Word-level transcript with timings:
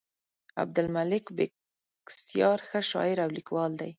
عبدالمالک 0.63 1.25
بېکسیار 1.37 2.59
ښه 2.67 2.79
شاعر 2.91 3.17
او 3.25 3.29
لیکوال 3.37 3.71
دی. 3.79 3.89